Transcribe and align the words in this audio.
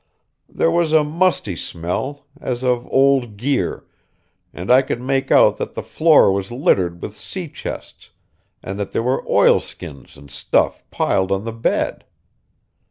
There 0.49 0.71
was 0.71 0.93
a 0.93 1.03
musty 1.03 1.55
smell, 1.55 2.25
as 2.41 2.63
of 2.63 2.87
old 2.87 3.37
gear, 3.37 3.85
and 4.51 4.71
I 4.71 4.81
could 4.81 4.99
make 4.99 5.29
out 5.31 5.57
that 5.57 5.75
the 5.75 5.83
floor 5.83 6.31
was 6.31 6.49
littered 6.51 7.03
with 7.03 7.15
sea 7.15 7.47
chests, 7.47 8.09
and 8.63 8.79
that 8.79 8.93
there 8.93 9.03
were 9.03 9.23
oilskins 9.29 10.17
and 10.17 10.31
stuff 10.31 10.83
piled 10.89 11.31
on 11.31 11.43
the 11.43 11.53
bed. 11.53 12.03